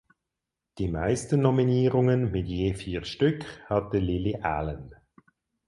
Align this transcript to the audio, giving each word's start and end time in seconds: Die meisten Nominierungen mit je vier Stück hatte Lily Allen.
Die 0.79 0.87
meisten 0.87 1.41
Nominierungen 1.41 2.31
mit 2.31 2.47
je 2.47 2.73
vier 2.73 3.03
Stück 3.05 3.45
hatte 3.69 3.99
Lily 3.99 4.35
Allen. 4.41 4.95